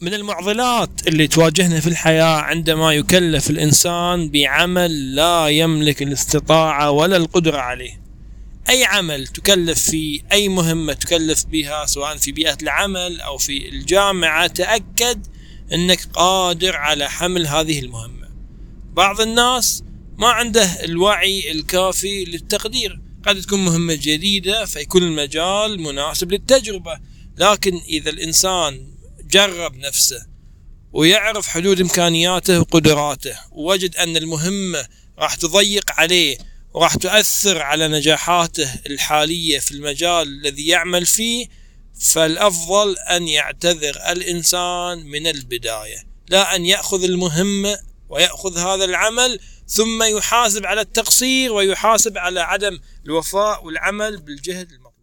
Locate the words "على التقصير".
50.66-51.52